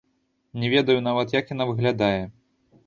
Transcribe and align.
Не 0.63 0.71
ведаю 0.75 1.03
нават, 1.09 1.37
як 1.39 1.55
яна 1.55 1.69
выглядае. 1.75 2.21